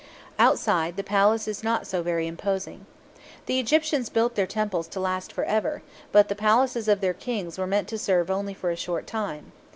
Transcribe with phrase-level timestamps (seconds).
[0.39, 2.87] Outside, the palace is not so very imposing.
[3.45, 7.59] The Egyptians built their temples to last for ever; but the palaces of their Kings
[7.59, 9.51] were meant to serve only for a short time.